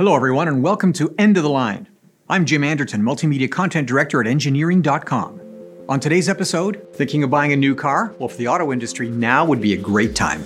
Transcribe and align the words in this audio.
Hello, 0.00 0.16
everyone, 0.16 0.48
and 0.48 0.62
welcome 0.62 0.94
to 0.94 1.14
End 1.18 1.36
of 1.36 1.42
the 1.42 1.50
Line. 1.50 1.86
I'm 2.26 2.46
Jim 2.46 2.64
Anderton, 2.64 3.02
Multimedia 3.02 3.50
Content 3.50 3.86
Director 3.86 4.18
at 4.18 4.26
Engineering.com. 4.26 5.38
On 5.90 6.00
today's 6.00 6.26
episode, 6.26 6.88
thinking 6.94 7.22
of 7.22 7.28
buying 7.28 7.52
a 7.52 7.56
new 7.56 7.74
car? 7.74 8.14
Well, 8.18 8.30
for 8.30 8.38
the 8.38 8.48
auto 8.48 8.72
industry, 8.72 9.10
now 9.10 9.44
would 9.44 9.60
be 9.60 9.74
a 9.74 9.76
great 9.76 10.14
time. 10.16 10.42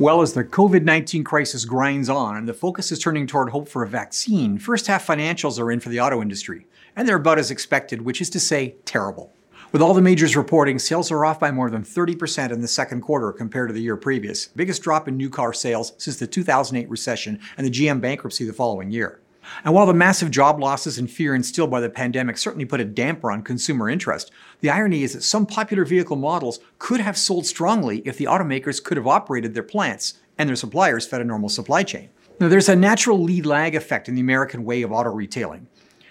Well, 0.00 0.22
as 0.22 0.32
the 0.32 0.44
COVID 0.44 0.84
19 0.84 1.24
crisis 1.24 1.64
grinds 1.64 2.08
on 2.08 2.36
and 2.36 2.48
the 2.48 2.54
focus 2.54 2.92
is 2.92 3.00
turning 3.00 3.26
toward 3.26 3.50
hope 3.50 3.68
for 3.68 3.82
a 3.82 3.88
vaccine, 3.88 4.56
first 4.56 4.86
half 4.86 5.04
financials 5.04 5.58
are 5.58 5.72
in 5.72 5.80
for 5.80 5.88
the 5.88 5.98
auto 5.98 6.22
industry. 6.22 6.68
And 6.94 7.08
they're 7.08 7.16
about 7.16 7.40
as 7.40 7.50
expected, 7.50 8.02
which 8.02 8.20
is 8.20 8.30
to 8.30 8.38
say, 8.38 8.76
terrible. 8.84 9.32
With 9.72 9.82
all 9.82 9.94
the 9.94 10.00
majors 10.00 10.36
reporting, 10.36 10.78
sales 10.78 11.10
are 11.10 11.24
off 11.24 11.40
by 11.40 11.50
more 11.50 11.68
than 11.68 11.82
30% 11.82 12.52
in 12.52 12.60
the 12.60 12.68
second 12.68 13.00
quarter 13.00 13.32
compared 13.32 13.70
to 13.70 13.72
the 13.72 13.82
year 13.82 13.96
previous. 13.96 14.46
Biggest 14.46 14.82
drop 14.82 15.08
in 15.08 15.16
new 15.16 15.28
car 15.28 15.52
sales 15.52 15.94
since 15.98 16.16
the 16.16 16.28
2008 16.28 16.88
recession 16.88 17.40
and 17.56 17.66
the 17.66 17.70
GM 17.70 18.00
bankruptcy 18.00 18.44
the 18.44 18.52
following 18.52 18.92
year. 18.92 19.20
And 19.64 19.74
while 19.74 19.86
the 19.86 19.94
massive 19.94 20.30
job 20.30 20.60
losses 20.60 20.98
and 20.98 21.10
fear 21.10 21.34
instilled 21.34 21.70
by 21.70 21.80
the 21.80 21.90
pandemic 21.90 22.38
certainly 22.38 22.64
put 22.64 22.80
a 22.80 22.84
damper 22.84 23.30
on 23.30 23.42
consumer 23.42 23.88
interest, 23.88 24.30
the 24.60 24.70
irony 24.70 25.02
is 25.02 25.14
that 25.14 25.22
some 25.22 25.46
popular 25.46 25.84
vehicle 25.84 26.16
models 26.16 26.60
could 26.78 27.00
have 27.00 27.18
sold 27.18 27.46
strongly 27.46 27.98
if 28.00 28.16
the 28.16 28.24
automakers 28.24 28.82
could 28.82 28.96
have 28.96 29.06
operated 29.06 29.54
their 29.54 29.62
plants 29.62 30.14
and 30.38 30.48
their 30.48 30.56
suppliers 30.56 31.06
fed 31.06 31.20
a 31.20 31.24
normal 31.24 31.48
supply 31.48 31.82
chain. 31.82 32.10
Now, 32.40 32.48
there's 32.48 32.68
a 32.68 32.76
natural 32.76 33.20
lead 33.20 33.46
lag 33.46 33.74
effect 33.74 34.08
in 34.08 34.14
the 34.14 34.20
American 34.20 34.64
way 34.64 34.82
of 34.82 34.92
auto 34.92 35.10
retailing. 35.10 35.66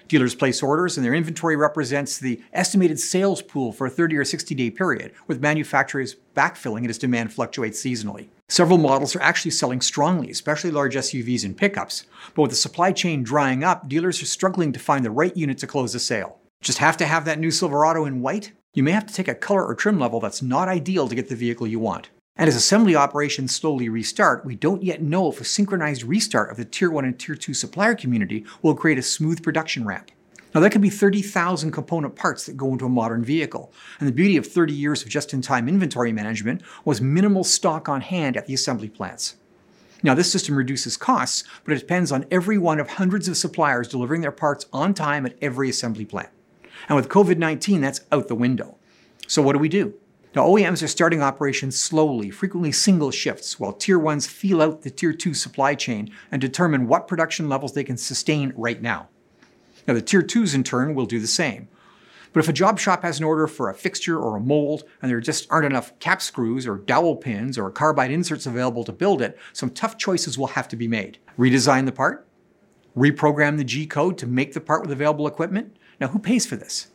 Dealers 0.08 0.36
place 0.36 0.64
orders, 0.64 0.98
and 0.98 1.06
their 1.06 1.14
inventory 1.14 1.56
represents 1.56 2.18
the 2.18 2.42
estimated 2.54 3.00
sales 3.00 3.42
pool 3.42 3.72
for 3.72 3.88
a 3.88 3.90
30 3.90 4.18
or 4.18 4.26
60 4.26 4.56
day 4.56 4.70
period, 4.70 5.14
with 5.28 5.42
manufacturers 5.42 6.16
backfilling 6.36 6.84
it 6.86 6.90
as 6.90 6.98
demand 6.98 7.34
fluctuates 7.34 7.82
seasonally. 7.82 8.28
Several 8.50 8.78
models 8.78 9.14
are 9.14 9.22
actually 9.22 9.52
selling 9.52 9.82
strongly, 9.82 10.32
especially 10.32 10.72
large 10.72 10.96
SUVs 10.96 11.44
and 11.44 11.58
pickups. 11.58 12.06
But 12.34 12.44
with 12.44 12.52
the 12.52 12.58
supply 12.58 12.94
chain 12.94 13.22
drying 13.22 13.62
up, 13.62 13.90
dealers 13.90 14.22
are 14.22 14.26
struggling 14.26 14.72
to 14.72 14.80
find 14.80 15.04
the 15.04 15.12
right 15.12 15.36
unit 15.36 15.58
to 15.60 15.68
close 15.68 15.94
a 15.94 16.00
sale. 16.00 16.40
Just 16.62 16.78
have 16.78 16.96
to 16.98 17.06
have 17.06 17.26
that 17.26 17.40
new 17.40 17.52
Silverado 17.52 18.06
in 18.06 18.22
white? 18.22 18.54
You 18.74 18.84
may 18.84 18.92
have 18.92 19.06
to 19.06 19.14
take 19.14 19.28
a 19.28 19.36
color 19.36 19.66
or 19.66 19.76
trim 19.76 20.00
level 20.00 20.22
that's 20.22 20.42
not 20.42 20.70
ideal 20.70 21.10
to 21.10 21.16
get 21.16 21.28
the 21.28 21.36
vehicle 21.36 21.68
you 21.68 21.80
want. 21.80 22.10
And 22.38 22.48
as 22.48 22.56
assembly 22.56 22.96
operations 22.96 23.54
slowly 23.54 23.90
restart, 23.90 24.46
we 24.46 24.56
don't 24.56 24.84
yet 24.84 25.02
know 25.02 25.30
if 25.30 25.42
a 25.42 25.44
synchronized 25.44 26.04
restart 26.04 26.50
of 26.50 26.58
the 26.58 26.66
Tier 26.66 26.90
1 26.90 27.04
and 27.04 27.20
Tier 27.20 27.36
2 27.36 27.54
supplier 27.54 27.96
community 27.96 28.46
will 28.62 28.76
create 28.76 29.00
a 29.00 29.04
smooth 29.04 29.44
production 29.44 29.86
ramp. 29.86 30.12
Now, 30.58 30.62
that 30.62 30.72
could 30.72 30.82
be 30.82 30.90
30,000 30.90 31.70
component 31.70 32.16
parts 32.16 32.48
that 32.48 32.58
go 32.58 32.72
into 32.72 32.88
a 32.88 32.90
modern 32.90 33.24
vehicle. 33.24 33.72
And 34.00 34.08
the 34.08 34.12
beauty 34.12 34.38
of 34.38 34.48
30 34.48 34.74
years 34.74 35.04
of 35.04 35.08
just 35.08 35.32
in 35.32 35.40
time 35.40 35.70
inventory 35.70 36.12
management 36.12 36.64
was 36.84 37.00
minimal 37.00 37.44
stock 37.44 37.88
on 37.88 38.02
hand 38.02 38.36
at 38.36 38.48
the 38.48 38.56
assembly 38.56 38.90
plants. 38.90 39.36
Now, 40.02 40.16
this 40.16 40.32
system 40.32 40.56
reduces 40.56 40.98
costs, 40.98 41.44
but 41.64 41.76
it 41.76 41.80
depends 41.80 42.12
on 42.12 42.26
every 42.32 42.58
one 42.58 42.80
of 42.80 42.90
hundreds 42.90 43.28
of 43.28 43.38
suppliers 43.38 43.88
delivering 43.88 44.22
their 44.22 44.32
parts 44.32 44.66
on 44.74 44.96
time 44.96 45.28
at 45.28 45.38
every 45.44 45.70
assembly 45.70 46.06
plant. 46.06 46.30
And 46.90 46.96
with 46.96 47.08
COVID 47.08 47.38
19, 47.38 47.80
that's 47.80 48.02
out 48.12 48.28
the 48.28 48.34
window. 48.34 48.80
So, 49.28 49.44
what 49.44 49.54
do 49.54 49.60
we 49.60 49.70
do? 49.70 49.94
Now, 50.36 50.48
OEMs 50.48 50.82
are 50.82 50.88
starting 50.88 51.22
operations 51.22 51.80
slowly, 51.80 52.32
frequently 52.32 52.72
single 52.72 53.12
shifts, 53.12 53.60
while 53.60 53.74
Tier 53.74 54.00
1s 54.00 54.28
feel 54.28 54.64
out 54.64 54.82
the 54.82 54.90
Tier 54.90 55.14
2 55.14 55.36
supply 55.36 55.76
chain 55.76 56.10
and 56.32 56.42
determine 56.42 56.88
what 56.88 57.08
production 57.08 57.48
levels 57.48 57.74
they 57.74 57.84
can 57.84 57.98
sustain 57.98 58.54
right 58.56 58.82
now. 58.82 59.10
Now, 59.88 59.94
the 59.94 60.02
tier 60.02 60.22
twos 60.22 60.54
in 60.54 60.64
turn 60.64 60.94
will 60.94 61.06
do 61.06 61.20
the 61.20 61.28
same. 61.28 61.70
But 62.34 62.42
if 62.42 62.50
a 62.50 62.54
job 62.54 62.78
shop 62.78 63.04
has 63.04 63.20
an 63.20 63.26
order 63.26 63.48
for 63.48 63.70
a 63.70 63.74
fixture 63.74 64.20
or 64.20 64.36
a 64.36 64.42
mold 64.42 64.84
and 65.02 65.10
there 65.10 65.22
just 65.22 65.48
aren't 65.50 65.66
enough 65.66 65.98
cap 66.00 66.22
screws 66.22 66.68
or 66.68 66.78
dowel 66.78 67.16
pins 67.16 67.58
or 67.58 67.72
carbide 67.72 68.12
inserts 68.12 68.46
available 68.46 68.84
to 68.84 68.92
build 68.92 69.22
it, 69.22 69.40
some 69.54 69.70
tough 69.70 69.98
choices 69.98 70.38
will 70.38 70.48
have 70.48 70.68
to 70.68 70.76
be 70.76 70.88
made. 70.88 71.18
Redesign 71.40 71.86
the 71.86 71.92
part? 71.92 72.28
Reprogram 72.96 73.58
the 73.58 73.64
G 73.64 73.88
code 73.88 74.18
to 74.18 74.28
make 74.28 74.54
the 74.54 74.62
part 74.62 74.82
with 74.82 74.92
available 74.92 75.26
equipment? 75.26 75.78
Now, 76.00 76.10
who 76.10 76.20
pays 76.20 76.46
for 76.46 76.58
this? 76.58 76.88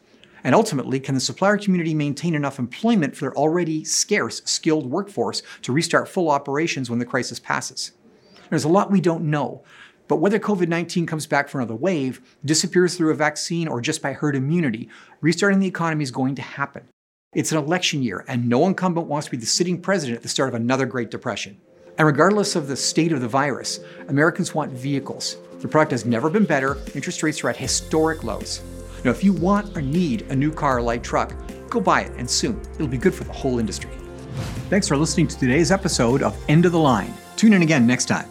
And 0.44 0.54
ultimately, 0.54 0.98
can 1.00 1.14
the 1.14 1.20
supplier 1.20 1.56
community 1.56 1.94
maintain 1.94 2.34
enough 2.34 2.58
employment 2.58 3.16
for 3.16 3.26
their 3.26 3.36
already 3.36 3.84
scarce 3.84 4.42
skilled 4.44 4.90
workforce 4.90 5.42
to 5.62 5.72
restart 5.72 6.08
full 6.08 6.30
operations 6.30 6.90
when 6.90 6.98
the 6.98 7.04
crisis 7.04 7.38
passes? 7.38 7.92
There's 8.50 8.64
a 8.64 8.68
lot 8.68 8.90
we 8.90 9.00
don't 9.00 9.24
know, 9.24 9.62
but 10.08 10.16
whether 10.16 10.38
COVID 10.38 10.68
19 10.68 11.06
comes 11.06 11.26
back 11.26 11.48
for 11.48 11.58
another 11.58 11.74
wave, 11.74 12.20
disappears 12.44 12.96
through 12.96 13.10
a 13.10 13.14
vaccine, 13.14 13.68
or 13.68 13.80
just 13.80 14.02
by 14.02 14.12
herd 14.12 14.36
immunity, 14.36 14.88
restarting 15.20 15.60
the 15.60 15.66
economy 15.66 16.02
is 16.02 16.10
going 16.10 16.34
to 16.34 16.42
happen. 16.42 16.88
It's 17.34 17.52
an 17.52 17.58
election 17.58 18.02
year, 18.02 18.24
and 18.28 18.48
no 18.48 18.66
incumbent 18.66 19.06
wants 19.06 19.26
to 19.26 19.30
be 19.30 19.38
the 19.38 19.46
sitting 19.46 19.80
president 19.80 20.16
at 20.16 20.22
the 20.22 20.28
start 20.28 20.50
of 20.50 20.54
another 20.54 20.84
Great 20.84 21.10
Depression. 21.10 21.58
And 21.98 22.06
regardless 22.06 22.56
of 22.56 22.68
the 22.68 22.76
state 22.76 23.12
of 23.12 23.20
the 23.20 23.28
virus, 23.28 23.80
Americans 24.08 24.54
want 24.54 24.72
vehicles. 24.72 25.36
The 25.60 25.68
product 25.68 25.92
has 25.92 26.04
never 26.04 26.28
been 26.28 26.44
better, 26.44 26.76
interest 26.94 27.22
rates 27.22 27.42
are 27.44 27.48
at 27.48 27.56
historic 27.56 28.24
lows. 28.24 28.62
Now, 29.04 29.10
if 29.10 29.24
you 29.24 29.32
want 29.32 29.76
or 29.76 29.80
need 29.80 30.22
a 30.30 30.36
new 30.36 30.52
car 30.52 30.78
or 30.78 30.82
light 30.82 31.02
truck, 31.02 31.34
go 31.70 31.80
buy 31.80 32.02
it, 32.02 32.12
and 32.16 32.28
soon. 32.28 32.60
It'll 32.74 32.86
be 32.86 32.98
good 32.98 33.14
for 33.14 33.24
the 33.24 33.32
whole 33.32 33.58
industry. 33.58 33.90
Thanks 34.68 34.88
for 34.88 34.96
listening 34.96 35.28
to 35.28 35.38
today's 35.38 35.72
episode 35.72 36.22
of 36.22 36.36
End 36.48 36.66
of 36.66 36.72
the 36.72 36.78
Line. 36.78 37.12
Tune 37.36 37.52
in 37.52 37.62
again 37.62 37.86
next 37.86 38.06
time. 38.06 38.28